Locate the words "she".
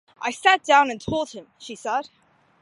1.59-1.75